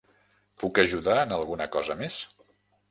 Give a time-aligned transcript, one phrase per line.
[0.63, 2.21] Puc ajudar en alguna cosa més?